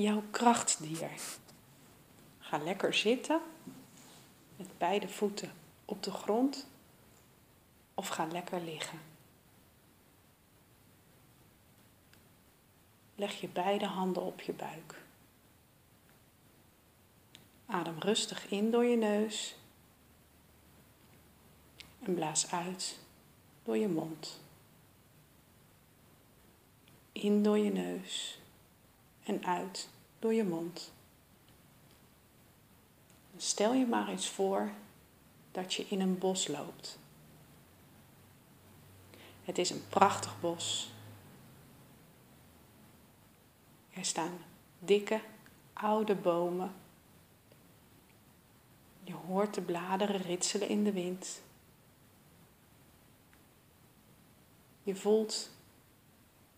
[0.00, 1.10] jouw krachtdier.
[2.38, 3.40] Ga lekker zitten
[4.56, 5.52] met beide voeten
[5.84, 6.66] op de grond
[7.94, 9.00] of ga lekker liggen.
[13.14, 15.02] Leg je beide handen op je buik.
[17.66, 19.56] Adem rustig in door je neus
[22.02, 22.98] en blaas uit
[23.62, 24.40] door je mond.
[27.12, 28.38] In door je neus
[29.28, 29.88] en uit
[30.18, 30.92] door je mond.
[33.36, 34.70] Stel je maar eens voor
[35.50, 36.98] dat je in een bos loopt.
[39.44, 40.90] Het is een prachtig bos.
[43.90, 44.38] Er staan
[44.78, 45.20] dikke,
[45.72, 46.74] oude bomen.
[49.04, 51.40] Je hoort de bladeren ritselen in de wind.
[54.82, 55.50] Je voelt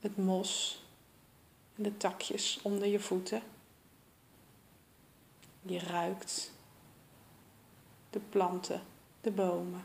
[0.01, 0.83] het mos
[1.83, 3.43] de takjes onder je voeten.
[5.63, 6.53] Je ruikt
[8.11, 8.83] de planten,
[9.21, 9.85] de bomen.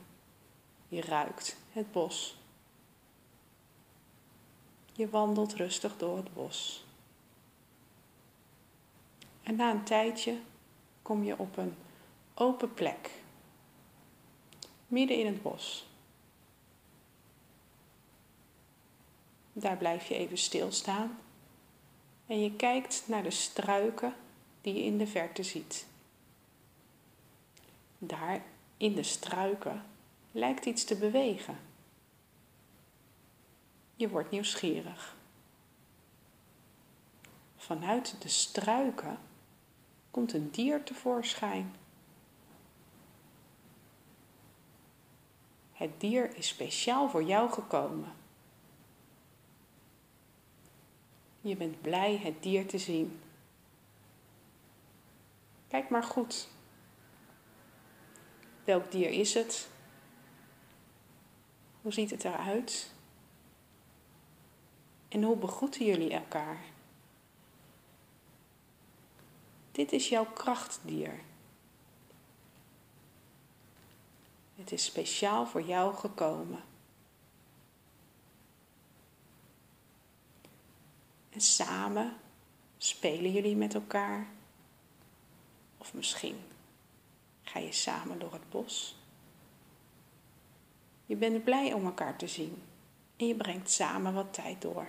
[0.88, 2.38] Je ruikt het bos.
[4.94, 6.86] Je wandelt rustig door het bos.
[9.44, 10.40] En na een tijdje
[11.02, 11.76] kom je op een
[12.34, 13.12] open plek,
[14.88, 15.88] midden in het bos.
[19.54, 21.18] Daar blijf je even stilstaan
[22.26, 24.16] en je kijkt naar de struiken
[24.62, 25.86] die je in de verte ziet.
[27.98, 28.44] Daar
[28.78, 29.84] in de struiken
[30.32, 31.58] lijkt iets te bewegen.
[33.96, 35.16] Je wordt nieuwsgierig.
[37.58, 39.18] Vanuit de struiken
[40.12, 41.76] komt een dier tevoorschijn.
[45.74, 48.14] Het dier is speciaal voor jou gekomen.
[51.46, 53.20] Je bent blij het dier te zien.
[55.68, 56.48] Kijk maar goed.
[58.64, 59.70] Welk dier is het?
[61.82, 62.92] Hoe ziet het eruit?
[65.08, 66.60] En hoe begroeten jullie elkaar?
[69.72, 71.20] Dit is jouw krachtdier.
[74.56, 76.64] Het is speciaal voor jou gekomen.
[81.36, 82.16] En samen
[82.78, 84.28] spelen jullie met elkaar.
[85.78, 86.40] Of misschien
[87.44, 88.96] ga je samen door het bos.
[91.06, 92.64] Je bent blij om elkaar te zien
[93.16, 94.88] en je brengt samen wat tijd door.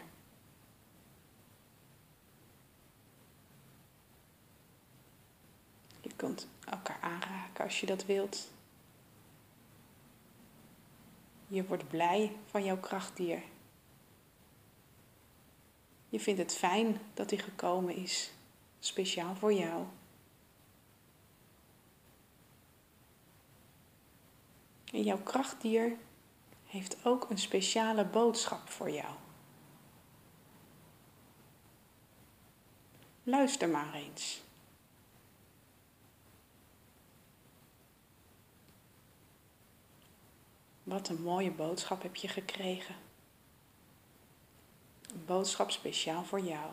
[6.01, 8.51] Je kunt elkaar aanraken als je dat wilt.
[11.49, 13.43] Je wordt blij van jouw krachtdier.
[16.17, 18.31] Je vindt het fijn dat hij gekomen is,
[18.79, 19.85] speciaal voor jou.
[24.93, 25.97] En jouw krachtdier
[26.67, 29.15] heeft ook een speciale boodschap voor jou.
[33.23, 34.43] Luister maar eens.
[40.83, 43.06] Wat een mooie boodschap heb je gekregen.
[45.17, 46.73] Een boodschap speciaal voor jou.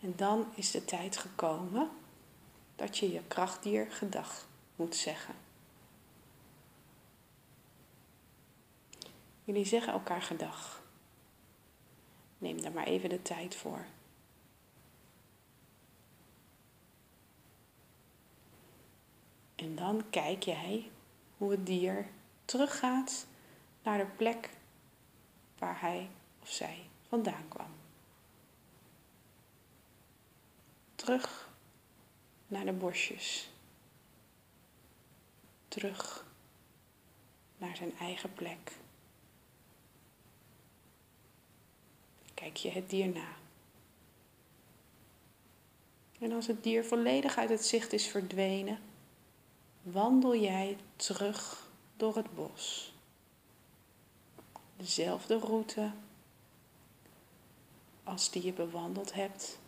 [0.00, 1.90] En dan is de tijd gekomen
[2.76, 4.46] dat je je krachtdier gedag
[4.76, 5.34] moet zeggen.
[9.44, 10.82] Jullie zeggen elkaar gedag.
[12.38, 13.86] Neem daar maar even de tijd voor.
[19.62, 20.90] En dan kijk jij
[21.36, 22.06] hoe het dier
[22.44, 23.26] teruggaat
[23.82, 24.50] naar de plek
[25.58, 26.08] waar hij
[26.42, 26.78] of zij
[27.08, 27.70] vandaan kwam.
[30.94, 31.48] Terug
[32.46, 33.50] naar de bosjes.
[35.68, 36.26] Terug
[37.56, 38.72] naar zijn eigen plek.
[42.34, 43.28] Kijk je het dier na.
[46.18, 48.78] En als het dier volledig uit het zicht is verdwenen,
[49.82, 52.92] wandel jij terug door het bos.
[54.76, 55.92] Dezelfde route
[58.04, 59.58] als die je bewandeld hebt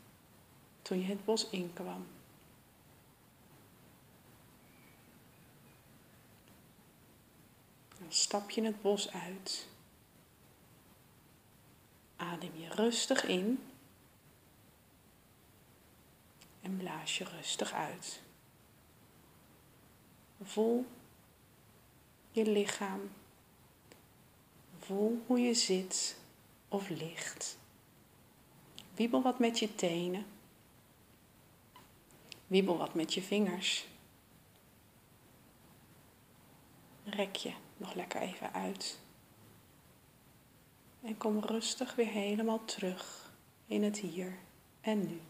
[0.83, 2.07] toen je het bos inkwam.
[7.99, 9.67] Dan stap je het bos uit.
[12.17, 13.63] Adem je rustig in
[16.61, 18.23] en blaas je rustig uit.
[20.45, 20.87] Voel
[22.31, 23.11] je lichaam.
[24.79, 26.17] Voel hoe je zit
[26.69, 27.59] of ligt.
[28.95, 30.27] Wiebel wat met je tenen.
[32.47, 33.87] Wiebel wat met je vingers.
[37.05, 38.99] Rek je nog lekker even uit.
[41.03, 43.33] En kom rustig weer helemaal terug
[43.67, 44.39] in het hier
[44.81, 45.21] en nu.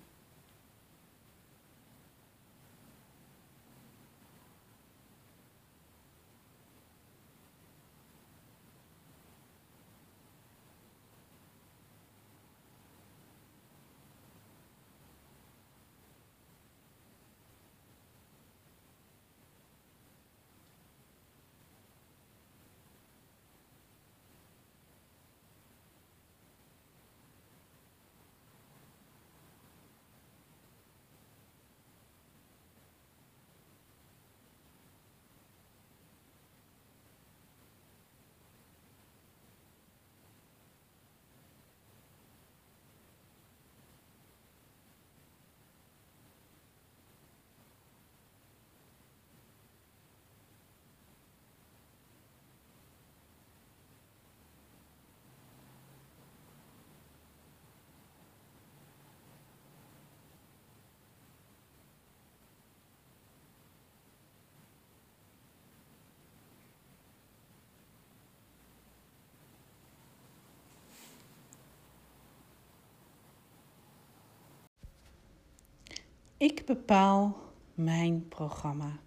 [76.44, 77.36] Ik bepaal
[77.74, 78.98] mijn programma.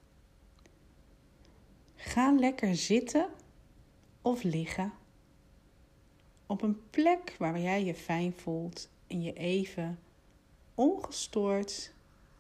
[1.96, 3.30] Ga lekker zitten
[4.22, 4.94] of liggen
[6.46, 10.00] op een plek waar jij je fijn voelt en je even
[10.76, 11.94] ongestoord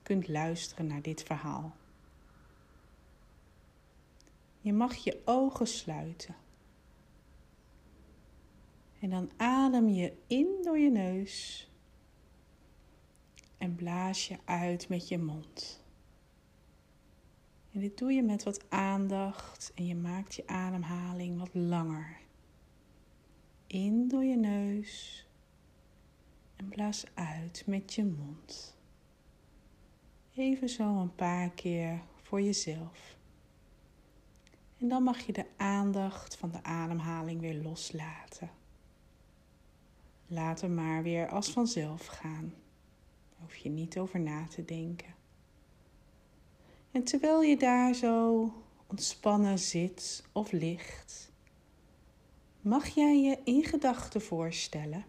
[0.03, 1.75] kunt luisteren naar dit verhaal.
[4.59, 6.35] Je mag je ogen sluiten.
[8.99, 11.67] En dan adem je in door je neus
[13.57, 15.83] en blaas je uit met je mond.
[17.71, 22.17] En dit doe je met wat aandacht en je maakt je ademhaling wat langer.
[23.67, 25.25] In door je neus
[26.55, 28.77] en blaas uit met je mond.
[30.35, 33.17] Even zo een paar keer voor jezelf.
[34.77, 38.49] En dan mag je de aandacht van de ademhaling weer loslaten.
[40.27, 42.53] Laat hem maar weer als vanzelf gaan
[43.39, 45.15] hoef je niet over na te denken.
[46.91, 48.51] En terwijl je daar zo
[48.87, 51.31] ontspannen zit of ligt,
[52.61, 55.05] mag jij je in gedachten voorstellen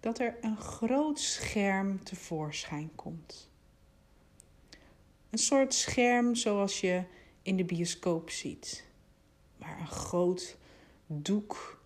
[0.00, 3.50] dat er een groot scherm tevoorschijn komt.
[5.30, 7.02] Een soort scherm zoals je
[7.42, 8.84] in de bioscoop ziet,
[9.56, 10.56] waar een groot
[11.06, 11.80] doek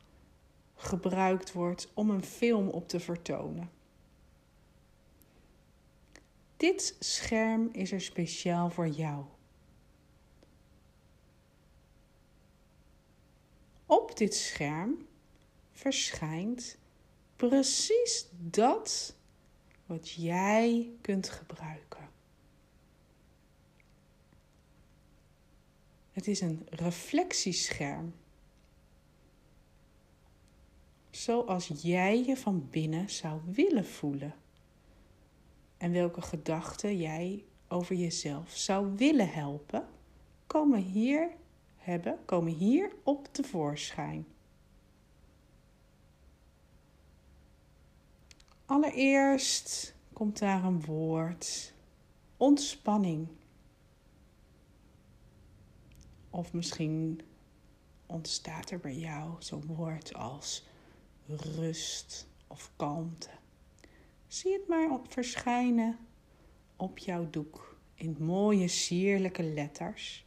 [0.74, 3.70] gebruikt wordt om een film op te vertonen.
[6.60, 9.24] Dit scherm is er speciaal voor jou.
[13.86, 15.06] Op dit scherm
[15.72, 16.78] verschijnt
[17.36, 19.16] precies dat
[19.86, 22.08] wat jij kunt gebruiken.
[26.12, 28.14] Het is een reflectiescherm.
[31.10, 34.39] Zoals jij je van binnen zou willen voelen
[35.80, 39.88] en welke gedachten jij over jezelf zou willen helpen,
[40.46, 41.30] komen hier
[41.76, 44.26] hebben, komen hier op tevoorschijn.
[48.66, 51.72] Allereerst komt daar een woord,
[52.36, 53.28] ontspanning.
[56.30, 57.20] Of misschien
[58.06, 60.66] ontstaat er bij jou zo'n woord als
[61.26, 63.39] rust of kalmte.
[64.30, 65.98] Zie het maar verschijnen
[66.76, 70.26] op jouw doek in mooie sierlijke letters.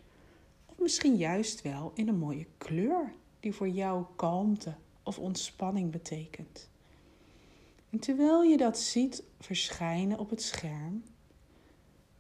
[0.66, 6.70] Of misschien juist wel in een mooie kleur die voor jou kalmte of ontspanning betekent.
[7.90, 11.04] En terwijl je dat ziet verschijnen op het scherm,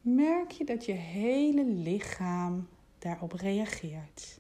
[0.01, 2.67] merk je dat je hele lichaam
[2.99, 4.39] daarop reageert.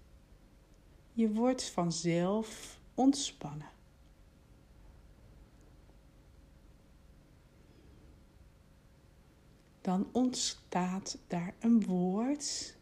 [1.13, 3.72] Je wordt vanzelf ontspannen.
[9.83, 12.77] dan ontstaat daar een woord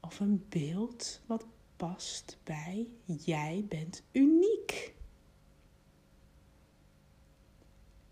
[0.00, 4.94] of een beeld wat past bij jij bent uniek.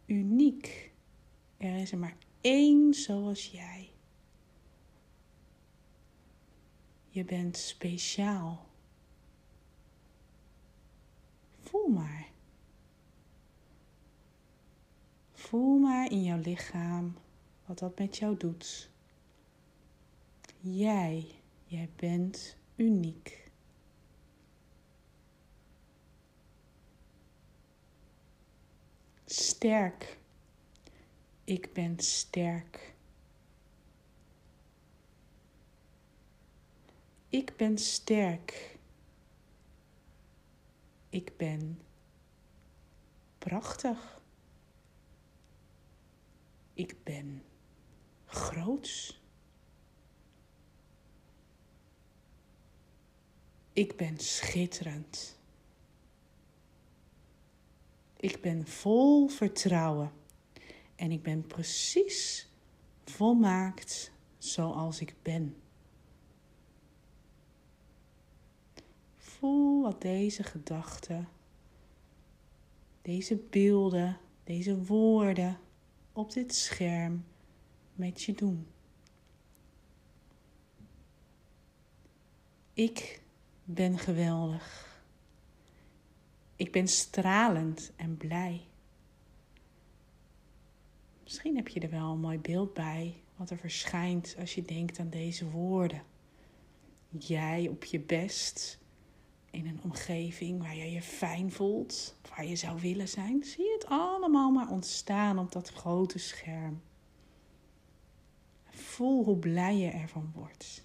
[0.06, 0.92] Uniek.
[1.56, 3.90] Er is er maar één zoals jij.
[7.08, 8.66] Je bent speciaal.
[11.60, 12.28] Voel maar.
[15.32, 17.16] Voel maar in jouw lichaam
[17.66, 18.90] wat dat met jou doet.
[20.60, 23.50] Jij, jij bent uniek.
[29.24, 30.18] Sterk.
[31.44, 32.94] Ik ben sterk.
[37.28, 38.78] Ik ben sterk.
[41.08, 41.80] Ik ben
[43.38, 44.20] prachtig.
[46.74, 47.42] Ik ben
[48.36, 49.20] groots.
[53.72, 55.38] Ik ben schitterend.
[58.16, 60.12] Ik ben vol vertrouwen.
[60.96, 62.48] En ik ben precies
[63.04, 65.56] volmaakt zoals ik ben.
[69.16, 71.28] Voel wat deze gedachten,
[73.02, 75.58] deze beelden, deze woorden
[76.12, 77.24] op dit scherm
[77.96, 78.66] met je doen.
[82.72, 83.22] Ik
[83.64, 84.94] ben geweldig.
[86.56, 88.60] Ik ben stralend en blij.
[91.22, 94.98] Misschien heb je er wel een mooi beeld bij wat er verschijnt als je denkt
[94.98, 96.02] aan deze woorden.
[97.18, 98.78] Jij op je best
[99.50, 103.44] in een omgeving waar je je fijn voelt, waar je zou willen zijn.
[103.44, 106.80] Zie het allemaal maar ontstaan op dat grote scherm.
[108.96, 110.84] Voel hoe blij je ervan wordt.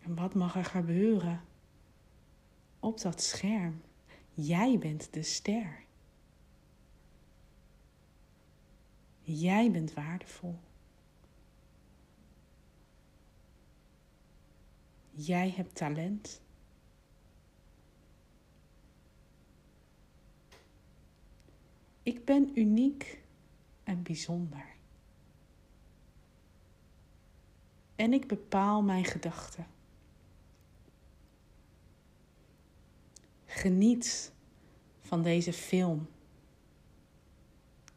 [0.00, 1.44] En wat mag er gebeuren
[2.80, 3.82] op dat scherm?
[4.34, 5.84] Jij bent de ster.
[9.20, 10.58] Jij bent waardevol.
[15.10, 16.42] Jij hebt talent.
[22.04, 23.22] Ik ben uniek
[23.84, 24.64] en bijzonder.
[27.96, 29.66] En ik bepaal mijn gedachten.
[33.44, 34.32] Geniet
[35.00, 36.08] van deze film.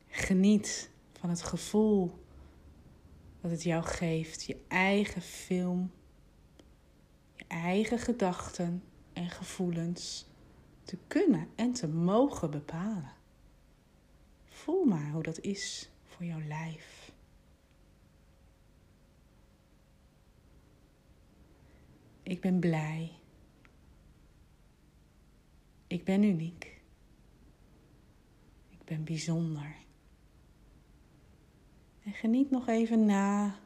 [0.07, 2.25] Geniet van het gevoel
[3.41, 5.91] dat het jou geeft, je eigen film,
[7.35, 8.83] je eigen gedachten
[9.13, 10.25] en gevoelens
[10.83, 13.16] te kunnen en te mogen bepalen.
[14.67, 17.11] Voel maar hoe dat is voor jouw lijf.
[22.23, 23.11] Ik ben blij.
[25.87, 26.81] Ik ben uniek.
[28.69, 29.75] Ik ben bijzonder.
[32.03, 33.59] En geniet nog even na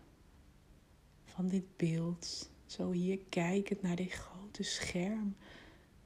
[1.23, 2.51] van dit beeld.
[2.65, 5.35] Zo hier kijkend naar dit grote scherm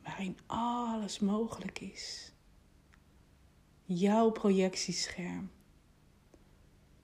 [0.04, 2.35] waarin alles mogelijk is
[3.86, 5.51] jouw projectiescherm.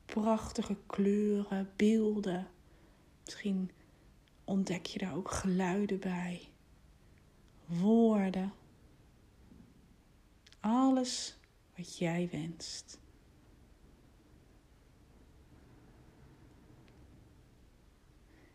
[0.05, 2.47] Prachtige kleuren, beelden.
[3.23, 3.71] Misschien
[4.43, 6.49] ontdek je daar ook geluiden bij.
[7.65, 8.53] Woorden.
[10.59, 11.37] Alles
[11.75, 12.99] wat jij wenst.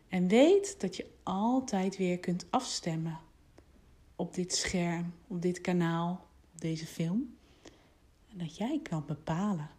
[0.07, 3.19] En weet dat je altijd weer kunt afstemmen
[4.15, 7.36] op dit scherm, op dit kanaal, op deze film.
[8.37, 9.69] Dat jij kan bepalen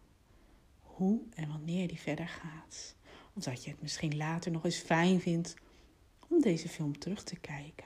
[0.79, 2.95] hoe en wanneer die verder gaat.
[3.33, 5.55] Of dat je het misschien later nog eens fijn vindt
[6.27, 7.85] om deze film terug te kijken.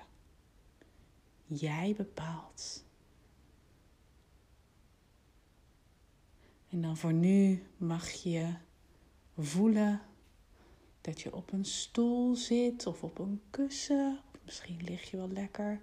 [1.46, 2.86] Jij bepaalt.
[6.70, 8.53] En dan voor nu mag je
[9.38, 10.01] voelen
[11.01, 14.20] dat je op een stoel zit of op een kussen.
[14.34, 15.82] Of misschien lig je wel lekker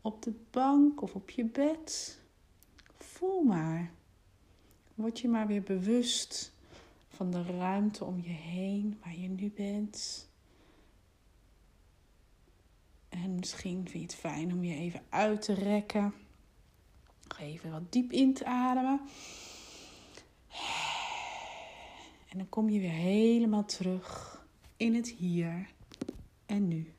[0.00, 2.18] op de bank of op je bed.
[2.98, 3.92] Voel maar
[5.00, 6.52] Word je maar weer bewust
[7.08, 10.28] van de ruimte om je heen waar je nu bent.
[13.08, 16.14] En misschien vind je het fijn om je even uit te rekken.
[17.38, 19.00] Even wat diep in te ademen.
[22.28, 24.38] En dan kom je weer helemaal terug
[24.76, 25.70] in het hier
[26.46, 26.92] en nu.